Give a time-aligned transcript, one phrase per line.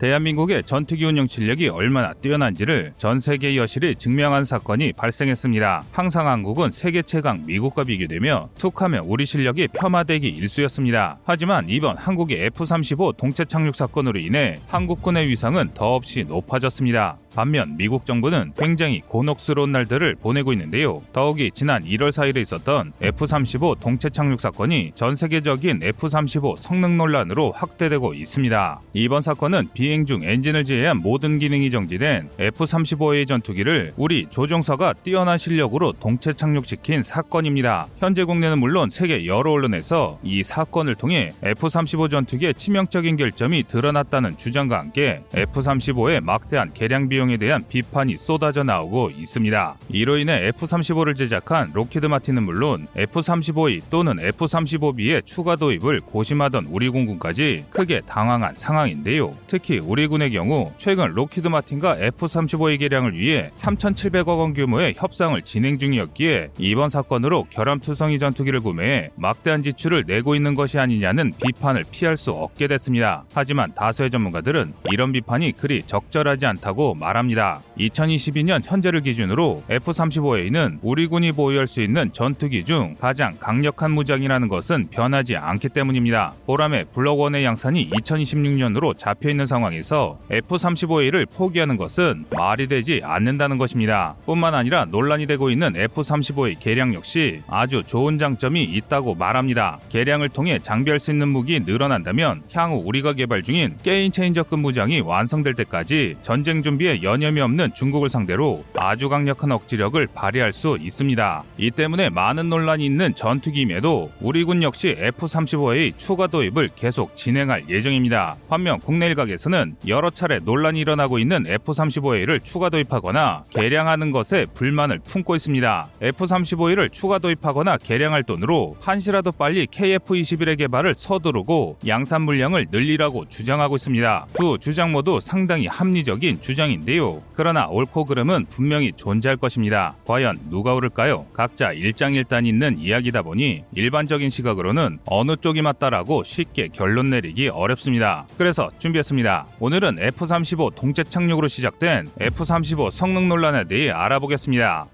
[0.00, 5.84] 대한민국의 전투기 운영 실력이 얼마나 뛰어난지를 전 세계 여실이 증명한 사건이 발생했습니다.
[5.92, 11.18] 항상 한국은 세계 최강 미국과 비교되며 툭하면 우리 실력이 폄하되기 일쑤였습니다.
[11.24, 17.18] 하지만 이번 한국의 F-35 동체 착륙 사건으로 인해 한국군의 위상은 더없이 높아졌습니다.
[17.34, 21.02] 반면 미국 정부는 굉장히 곤혹스러운 날들을 보내고 있는데요.
[21.12, 28.14] 더욱이 지난 1월 4일에 있었던 F-35 동체 착륙 사건이 전 세계적인 F-35 성능 논란으로 확대되고
[28.14, 28.80] 있습니다.
[28.94, 35.92] 이번 사건은 비행 중 엔진을 제외한 모든 기능이 정지된 F-35의 전투기를 우리 조종사가 뛰어난 실력으로
[35.92, 37.86] 동체 착륙시킨 사건입니다.
[37.98, 44.78] 현재 국내는 물론 세계 여러 언론에서 이 사건을 통해 F-35 전투기의 치명적인 결점이 드러났다는 주장과
[44.78, 49.76] 함께 F-35의 막대한 개량 비용 비용에 대한 비판이 쏟아져 나오고 있습니다.
[49.90, 57.66] 이로 인해 F-35를 제작한 록히드 마틴은 물론 F-35E 또는 F-35B의 추가 도입을 고심하던 우리 공군까지
[57.68, 59.36] 크게 당황한 상황인데요.
[59.46, 65.78] 특히 우리 군의 경우 최근 록히드 마틴과 F-35의 개량을 위해 3,700억 원 규모의 협상을 진행
[65.78, 72.30] 중이었기에 이번 사건으로 결함투성이 전투기를 구매해 막대한 지출을 내고 있는 것이 아니냐는 비판을 피할 수
[72.30, 73.24] 없게 됐습니다.
[73.34, 77.62] 하지만 다수의 전문가들은 이런 비판이 그리 적절하지 않다고 말 말합니다.
[77.78, 84.88] 2022년 현재를 기준으로 F-35A는 우리 군이 보유할 수 있는 전투기 중 가장 강력한 무장이라는 것은
[84.90, 86.34] 변하지 않기 때문입니다.
[86.46, 94.14] 보람의 블럭원의 양산이 2026년으로 잡혀 있는 상황 에서 F-35A를 포기하는 것은 말이 되지 않는다는 것입니다.
[94.26, 99.78] 뿐만 아니라 논란이 되고 있는 F-35A 개량 역시 아주 좋은 장점이 있다고 말합니다.
[99.88, 105.54] 개량을 통해 장비할 수 있는 무기 늘어난다면 향후 우리가 개발 중인 게임 체인저급 무장이 완성될
[105.54, 111.44] 때까지 전쟁 준비에 여념이 없는 중국을 상대로 아주 강력한 억지력을 발휘할 수 있습니다.
[111.58, 118.36] 이 때문에 많은 논란이 있는 전투기임에도 우리 군 역시 F-35의 추가 도입을 계속 진행할 예정입니다.
[118.48, 125.36] 반면 국내 일각에서는 여러 차례 논란이 일어나고 있는 F-35A를 추가 도입하거나 개량하는 것에 불만을 품고
[125.36, 125.88] 있습니다.
[126.02, 134.26] F-35A를 추가 도입하거나 개량할 돈으로 한시라도 빨리 KF-21의 개발을 서두르고 양산 물량을 늘리라고 주장하고 있습니다.
[134.36, 137.22] 두 주장 모두 상당히 합리적인 주장인데 있는데요.
[137.34, 139.94] 그러나 옳고 그름은 분명히 존재할 것입니다.
[140.04, 141.26] 과연 누가 옳을까요?
[141.32, 148.26] 각자 일장일단 있는 이야기다 보니 일반적인 시각으로는 어느 쪽이 맞다라고 쉽게 결론 내리기 어렵습니다.
[148.36, 149.46] 그래서 준비했습니다.
[149.58, 154.86] 오늘은 F-35 동체 착륙으로 시작된 F-35 성능 논란에 대해 알아보겠습니다.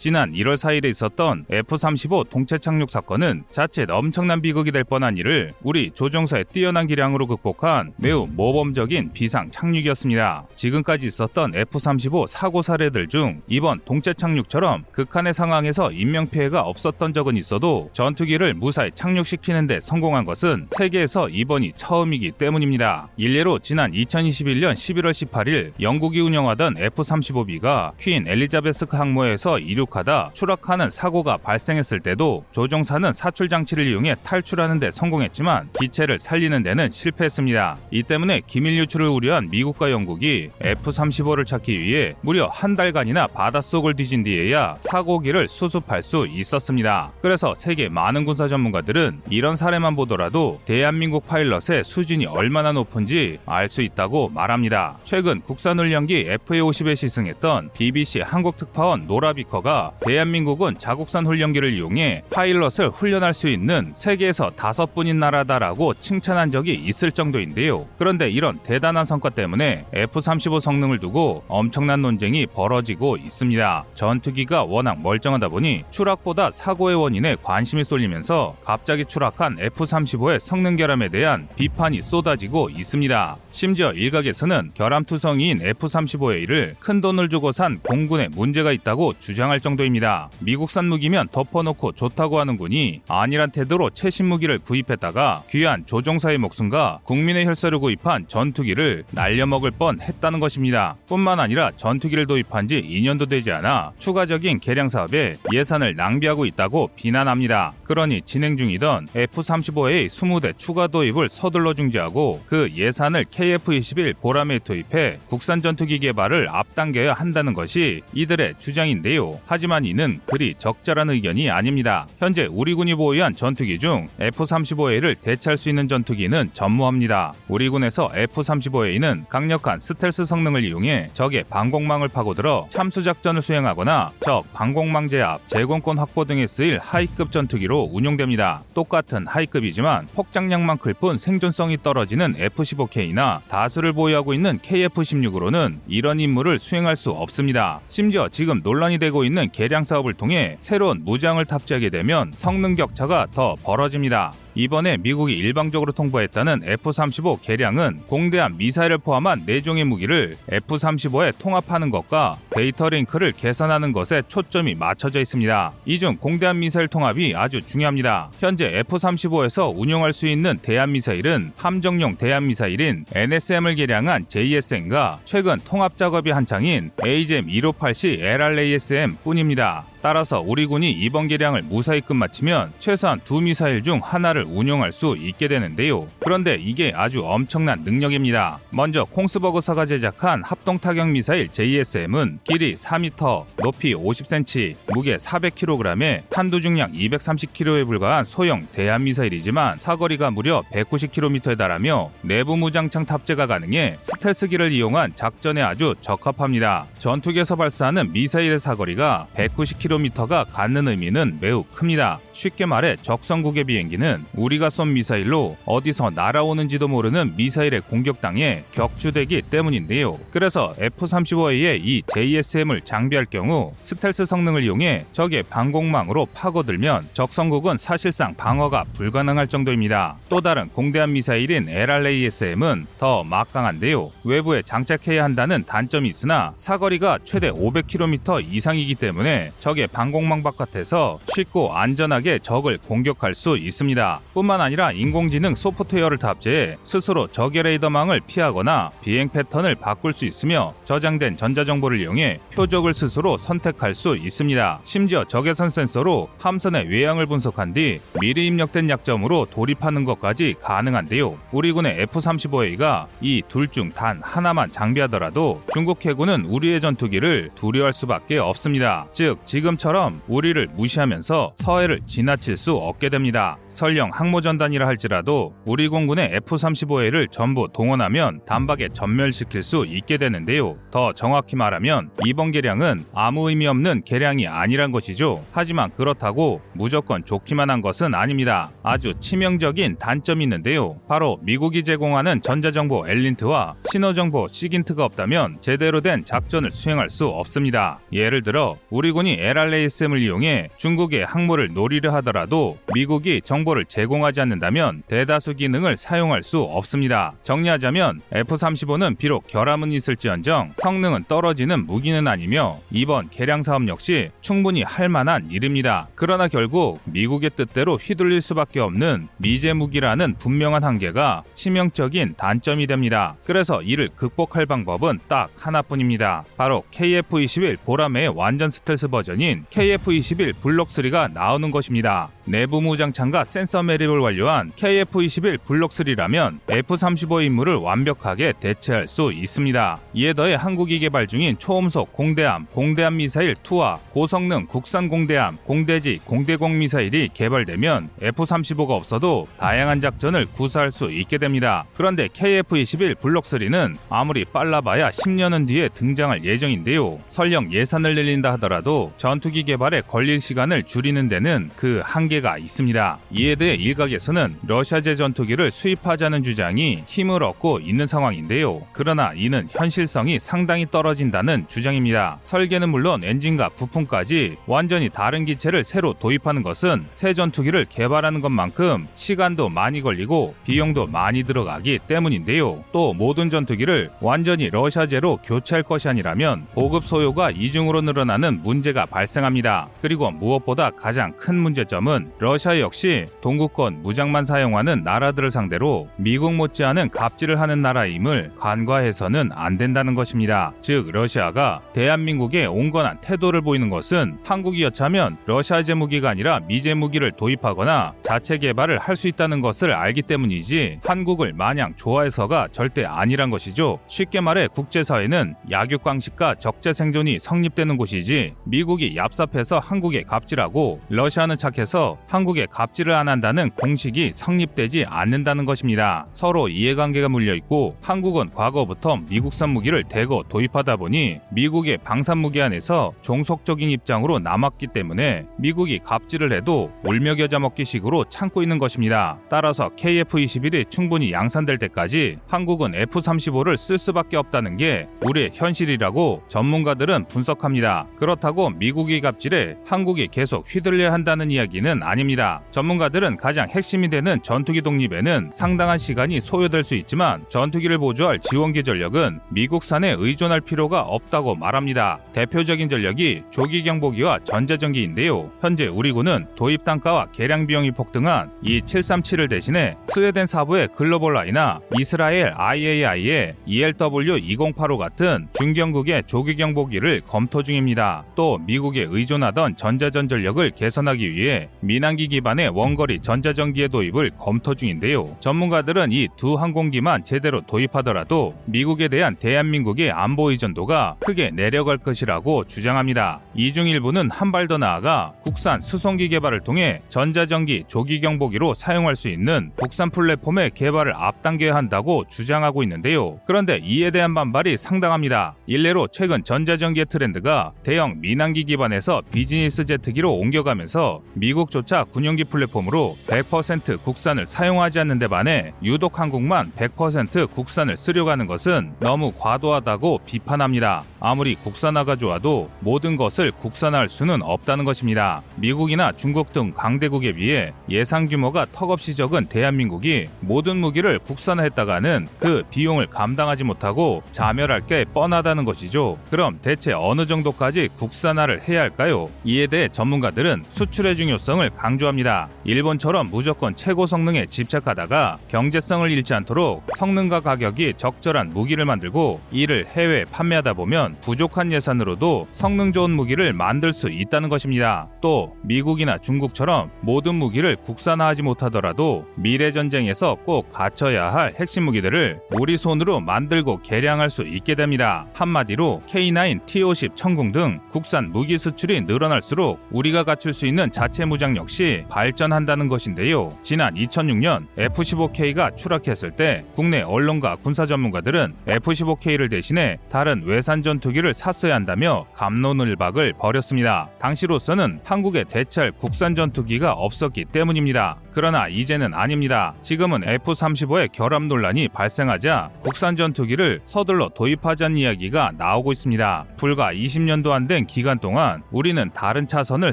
[0.00, 5.90] 지난 1월 4일에 있었던 F-35 동체 착륙 사건은 자칫 엄청난 비극이 될 뻔한 일을 우리
[5.90, 10.46] 조종사의 뛰어난 기량으로 극복한 매우 모범적인 비상 착륙이었습니다.
[10.54, 17.90] 지금까지 있었던 F-35 사고 사례들 중 이번 동체 착륙처럼 극한의 상황에서 인명피해가 없었던 적은 있어도
[17.92, 23.10] 전투기를 무사히 착륙시키는데 성공한 것은 세계에서 이번이 처음이기 때문입니다.
[23.18, 31.36] 일례로 지난 2021년 11월 18일 영국이 운영하던 F-35B가 퀸 엘리자베스크 항모에서 이륙 추락하다 추락하는 사고가
[31.36, 37.76] 발생했을 때도 조종사는 사출 장치를 이용해 탈출하는 데 성공했지만 기체를 살리는 데는 실패했습니다.
[37.90, 44.22] 이 때문에 기밀 유출을 우려한 미국과 영국이 F-35를 찾기 위해 무려 한 달간이나 바닷속을 뒤진
[44.22, 47.12] 뒤에야 사고기를 수습할 수 있었습니다.
[47.20, 53.82] 그래서 세계 많은 군사 전문가들은 이런 사례만 보더라도 대한민국 파일럿의 수준이 얼마나 높은지 알 수
[53.82, 54.98] 있다고 말합니다.
[55.04, 63.34] 최근 국산 훈련기 FA-50에 시승했던 BBC 한국 특파원 노라비커가 대한민국은 자국산 훈련기를 이용해 파일럿을 훈련할
[63.34, 67.86] 수 있는 세계에서 다섯 분인 나라다라고 칭찬한 적이 있을 정도인데요.
[67.98, 73.84] 그런데 이런 대단한 성과 때문에 F-35 성능을 두고 엄청난 논쟁이 벌어지고 있습니다.
[73.94, 81.48] 전투기가 워낙 멀쩡하다 보니 추락보다 사고의 원인에 관심이 쏠리면서 갑자기 추락한 F-35의 성능 결함에 대한
[81.56, 83.36] 비판이 쏟아지고 있습니다.
[83.50, 90.30] 심지어 일각에서는 결함투성이인 F-35A를 큰 돈을 주고 산 공군에 문제가 있다고 주장할 정도 정도입니다.
[90.40, 97.46] 미국산 무기면 덮어놓고 좋다고 하는 군이 아니란 태도로 최신 무기를 구입했다가 귀한 조종사의 목숨과 국민의
[97.46, 100.96] 혈세를 구입한 전투기를 날려먹을 뻔 했다는 것입니다.
[101.08, 107.72] 뿐만 아니라 전투기를 도입한 지 2년도 되지 않아 추가적인 개량 사업에 예산을 낭비하고 있다고 비난합니다.
[107.84, 115.62] 그러니 진행 중이던 F-35A 20대 추가 도입을 서둘러 중지하고 그 예산을 KF-21 보람에 투입해 국산
[115.62, 119.40] 전투기 개발을 앞당겨야 한다는 것이 이들의 주장인데요.
[119.46, 122.06] 하지만 이는 그리 적절한 의견이 아닙니다.
[122.18, 127.32] 현재 우리 군이 보유한 전투기 중 F-35A를 대체할 수 있는 전투기는 전무합니다.
[127.48, 135.08] 우리 군에서 F-35A는 강력한 스텔스 성능을 이용해 적의 방공망을 파고들어 참수 작전을 수행하거나 적 방공망
[135.08, 138.62] 제압, 제공권 확보 등에 쓰일 하이급 전투기로 운용됩니다.
[138.74, 146.96] 똑같은 하이급이지만 폭장량만 클 뿐 생존성이 떨어지는 F-15K나 다수를 보유하고 있는 KF-16으로는 이런 임무를 수행할
[146.96, 147.80] 수 없습니다.
[147.88, 153.56] 심지어 지금 논란이 되고 있는 개량 사업을 통해 새로운 무장을 탑재하게 되면 성능 격차가 더
[153.62, 154.32] 벌어집니다.
[154.54, 162.88] 이번에 미국이 일방적으로 통보했다는 F-35 개량은 공대한 미사일을 포함한 4종의 무기를 F-35에 통합하는 것과 데이터
[162.88, 165.72] 링크를 개선하는 것에 초점이 맞춰져 있습니다.
[165.86, 168.30] 이 중 공대한 미사일 통합이 아주 중요합니다.
[168.40, 175.96] 현재 F-35에서 운용할 수 있는 대한 미사일은 함정용 대한 미사일인 NSM을 개량한 JSM과 최근 통합
[175.96, 179.84] 작업이 한창인 AGM-158C LRASM 뿐입니다.
[180.02, 185.46] 따라서 우리 군이 이번 개량을 무사히 끝마치면 최소한 두 미사일 중 하나를 운용할 수 있게
[185.48, 186.06] 되는데요.
[186.20, 188.58] 그런데 이게 아주 엄청난 능력입니다.
[188.70, 196.92] 먼저 콩스버그사가 제작한 합동 타격 미사일 JSM은 길이 4m, 높이 50cm, 무게 400kg에 탄두 중량
[196.92, 205.12] 230kg에 불과한 소형 대한 미사일이지만 사거리가 무려 190km에 달하며 내부 무장창 탑재가 가능해 스텔스기를 이용한
[205.14, 206.86] 작전에 아주 적합합니다.
[206.98, 212.20] 전투기에서 발사하는 미사일의 사거리가 190km 1km가 갖는 의미는 매우 큽니다.
[212.32, 220.18] 쉽게 말해 적성국의 비행기는 우리가 쏜 미사일로 어디서 날아오는지도 모르는 미사일의 공격당해 격추되기 때문인데요.
[220.30, 228.84] 그래서 F-35A의 이 JSM을 장비할 경우 스텔스 성능을 이용해 적의 방공망으로 파고들면 적성국은 사실상 방어가
[228.94, 230.16] 불가능할 정도입니다.
[230.28, 234.10] 또 다른 공대한 미사일인 LRASM은 더 막강한데요.
[234.24, 242.40] 외부에 장착해야 한다는 단점이 있으나 사거리가 최대 500km 이상이기 때문에 적의 방공망 바깥에서 쉽고 안전하게
[242.40, 244.20] 적을 공격할 수 있습니다.
[244.34, 251.36] 뿐만 아니라 인공지능 소프트웨어를 탑재해 스스로 적의 레이더망을 피하거나 비행 패턴을 바꿀 수 있으며 저장된
[251.38, 254.80] 전자정보를 이용해 표적을 스스로 선택할 수 있습니다.
[254.84, 261.38] 심지어 적외선 센서로 함선의 외양을 분석한 뒤 미리 입력된 약점으로 돌입하는 것까지 가능한데요.
[261.52, 268.38] 우리 군의 F-35A가 이 둘 중 단 하나만 장비하더라도 중국 해군은 우리의 전투기를 두려워할 수밖에
[268.38, 269.06] 없습니다.
[269.12, 273.58] 즉 지금 처럼 우리를 무시하면서 서해를 지나칠 수 없게 됩니다.
[273.74, 280.76] 설령 항모전단이라 할지라도 우리 공군의 F-35A를 전부 동원하면 단박에 전멸시킬 수 있게 되는데요.
[280.90, 285.44] 더 정확히 말하면 이번 개량은 아무 의미 없는 개량이 아니란 것이죠.
[285.52, 288.72] 하지만 그렇다고 무조건 좋기만 한 것은 아닙니다.
[288.82, 291.00] 아주 치명적인 단점이 있는데요.
[291.08, 298.00] 바로 미국이 제공하는 전자정보 엘린트와 신호정보 시긴트가 없다면 제대로 된 작전을 수행할 수 없습니다.
[298.12, 305.02] 예를 들어 우리 군이 LRASM을 이용해 중국의 항모를 노리려 하더라도 미국이 정 정보를 제공하지 않는다면
[305.06, 307.34] 대다수 기능을 사용할 수 없습니다.
[307.42, 315.08] 정리하자면 F-35는 비록 결함은 있을지언정 성능은 떨어지는 무기는 아니며 이번 개량 사업 역시 충분히 할
[315.08, 316.08] 만한 일입니다.
[316.14, 323.36] 그러나 결국 미국의 뜻대로 휘둘릴 수밖에 없는 미제 무기라는 분명한 한계가 치명적인 단점이 됩니다.
[323.44, 326.44] 그래서 이를 극복할 방법은 딱 하나뿐입니다.
[326.56, 332.30] 바로 KF-21 보라매의 완전 스텔스 버전인 KF-21 블록3가 나오는 것입니다.
[332.44, 339.98] 내부 무장창과 센서 매립을 완료한 KF-21 블록3라면 F-35 임무를 완벽하게 대체할 수 있습니다.
[340.14, 346.78] 이에 더해 한국이 개발 중인 초음속 공대함, 공대함 미사일 2와 고성능 국산 공대함, 공대지, 공대공
[346.78, 351.84] 미사일이 개발되면 F-35가 없어도 다양한 작전을 구사할 수 있게 됩니다.
[351.96, 357.18] 그런데 KF-21 블록3는 아무리 빨라봐야 10년은 뒤에 등장할 예정인데요.
[357.26, 363.18] 설령 예산을 늘린다 하더라도 전투기 개발에 걸릴 시간을 줄이는 데는 그 한계가 있습니다.
[363.40, 368.82] 이에 대해 일각에서는 러시아제 전투기를 수입하자는 주장이 힘을 얻고 있는 상황인데요.
[368.92, 372.38] 그러나 이는 현실성이 상당히 떨어진다는 주장입니다.
[372.42, 379.70] 설계는 물론 엔진과 부품까지 완전히 다른 기체를 새로 도입하는 것은 새 전투기를 개발하는 것만큼 시간도
[379.70, 382.84] 많이 걸리고 비용도 많이 들어가기 때문인데요.
[382.92, 389.88] 또 모든 전투기를 완전히 러시아제로 교체할 것이 아니라면 보급 소요가 이중으로 늘어나는 문제가 발생합니다.
[390.02, 397.60] 그리고 무엇보다 가장 큰 문제점은 러시아 역시 동구권 무장만 사용하는 나라들을 상대로 미국 못지않은 갑질을
[397.60, 400.72] 하는 나라임을 간과해서는 안 된다는 것입니다.
[400.82, 407.30] 즉 러시아가 대한민국에 온건한 태도를 보이는 것은 한국이 여차하면 러시아 제 무기가 아니라 미제 무기를
[407.30, 413.98] 도입하거나 자체 개발을 할 수 있다는 것을 알기 때문이지 한국을 마냥 좋아해서가 절대 아니란 것이죠.
[414.08, 423.14] 쉽게 말해 국제사회는 약육강식과 적재생존이 성립되는 곳이지 미국이 얍삽해서 한국에 갑질하고 러시아는 착해서 한국에 갑질을
[423.20, 426.26] 안 한다는 공식이 성립되지 않는다는 것입니다.
[426.32, 433.90] 서로 이해관계가 물려 있고 한국은 과거부터 미국산 무기를 대거 도입하다 보니 미국의 방산무기 안에서 종속적인
[433.90, 439.38] 입장으로 남았기 때문에 미국이 갑질을 해도 울며 겨자 먹기 식으로 참고 있는 것입니다.
[439.50, 448.06] 따라서 KF-21이 충분히 양산될 때까지 한국은 F-35를 쓸 수밖에 없다는 게 우리의 현실이라고 전문가들은 분석합니다.
[448.16, 452.62] 그렇다고 미국이 갑질해 한국이 계속 휘둘려야 한다는 이야기는 아닙니다.
[452.70, 458.84] 전문가 들은 가장 핵심이 되는 전투기 독립에는 상당한 시간이 소요될 수 있지만 전투기를 보조할 지원기
[458.84, 462.20] 전력은 미국산에 의존할 필요가 없다고 말합니다.
[462.32, 465.50] 대표적인 전력이 조기 경보기와 전자전기인데요.
[465.60, 471.80] 현재 우리 군은 도입 단가와 개량 비용이 폭등한 이 737을 대신에 스웨덴 사부의 글로벌 라이나
[471.98, 478.24] 이스라엘 IAI의 ELW2085 같은 중경국의 조기 경보기를 검토 중입니다.
[478.36, 485.26] 또 미국에 의존하던 전자전 전력을 개선하기 위해 민항기 기반의 원거리 전자전기의 도입을 검토 중인데요.
[485.40, 493.40] 전문가들은 이 두 항공기만 제대로 도입하더라도 미국에 대한 대한민국의 안보 의존도가 크게 내려갈 것이라고 주장합니다.
[493.54, 499.28] 이중 일부는 한 발 더 나아가 국산 수송기 개발을 통해 전자전기 조기 경보기로 사용할 수
[499.28, 503.38] 있는 국산 플랫폼의 개발을 앞당겨야 한다고 주장하고 있는데요.
[503.46, 505.54] 그런데 이에 대한 반발이 상당합니다.
[505.66, 514.46] 일례로 최근 전자전기의 트렌드가 대형 민항기 기반에서 비즈니스 제트기로 옮겨가면서 미국조차 군용기 플랫폼으로 100% 국산을
[514.46, 521.04] 사용하지 않는 데 반해 유독 한국만 100% 국산을 쓰려고 하는 것은 너무 과도하다고 비판합니다.
[521.20, 525.42] 아무리 국산화가 좋아도 모든 것을 국산화할 수는 없다는 것입니다.
[525.56, 533.06] 미국이나 중국 등 강대국에 비해 예상 규모가 턱없이 적은 대한민국이 모든 무기를 국산화했다가는 그 비용을
[533.06, 536.18] 감당하지 못하고 자멸할 게 뻔하다는 것이죠.
[536.30, 539.28] 그럼 대체 어느 정도까지 국산화를 해야 할까요?
[539.44, 542.48] 이에 대해 전문가들은 수출의 중요성을 강조합니다.
[542.64, 549.86] 일 본처럼 무조건 최고 성능에 집착하다가 경제성을 잃지 않도록 성능과 가격이 적절한 무기를 만들고 이를
[549.86, 555.08] 해외에 판매하다 보면 부족한 예산으로도 성능 좋은 무기를 만들 수 있다는 것입니다.
[555.20, 562.76] 또 미국이나 중국처럼 모든 무기를 국산화하지 못하더라도 미래 전쟁에서 꼭 갖춰야 할 핵심 무기들을 우리
[562.76, 565.26] 손으로 만들고 개량할 수 있게 됩니다.
[565.32, 571.56] 한마디로 K9, T50, 천궁 등 국산 무기 수출이 늘어날수록 우리가 갖출 수 있는 자체 무장
[571.56, 573.50] 역시 발전 한다는 것인데요.
[573.62, 581.74] 지난 2006년 F-15K가 추락했을 때 국내 언론과 군사 전문가들은 F-15K를 대신해 다른 외산 전투기를 샀어야
[581.74, 584.10] 한다며 감론을박을 벌였습니다.
[584.18, 588.16] 당시로서는 한국에 대체할 국산 전투기가 없었기 때문입니다.
[588.32, 589.74] 그러나 이제는 아닙니다.
[589.82, 596.44] 지금은 F-35의 결함 논란이 발생하자 국산 전투기를 서둘러 도입하자는 이야기가 나오고 있습니다.
[596.56, 599.92] 불과 20년도 안 된 기간 동안 우리는 다른 차선을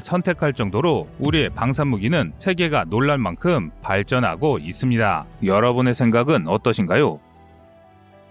[0.00, 5.26] 선택할 정도로 우리의 방산무기는 세계 가 놀랄 만큼 발전하고 있습니다.
[5.44, 7.20] 여러분의 생각은 어떠신가요?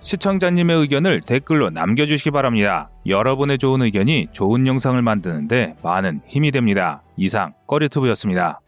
[0.01, 2.89] 시청자님의 의견을 댓글로 남겨주시기 바랍니다.
[3.05, 7.01] 여러분의 좋은 의견이 좋은 영상을 만드는데 많은 힘이 됩니다.
[7.15, 8.59] 이상 꺼리투브였습니다.